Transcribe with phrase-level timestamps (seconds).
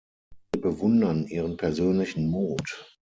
[0.51, 2.97] Wir bewundern Ihren persönlichen Mut.